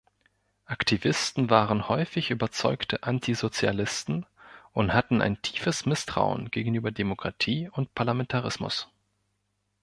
Aktivisten 0.65 1.51
waren 1.51 1.87
häufig 1.87 2.31
überzeugte 2.31 3.03
Antisozialisten 3.03 4.25
und 4.73 4.93
hatten 4.95 5.21
ein 5.21 5.39
tiefes 5.43 5.85
Misstrauen 5.85 6.49
gegenüber 6.49 6.89
Demokratie 6.89 7.69
und 7.71 7.93
Parlamentarismus. 7.93 8.87